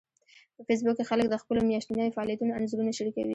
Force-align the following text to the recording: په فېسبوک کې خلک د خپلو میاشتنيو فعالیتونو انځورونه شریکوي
په 0.55 0.61
فېسبوک 0.67 0.95
کې 0.97 1.07
خلک 1.09 1.27
د 1.29 1.35
خپلو 1.41 1.59
میاشتنيو 1.69 2.13
فعالیتونو 2.15 2.55
انځورونه 2.57 2.91
شریکوي 2.97 3.29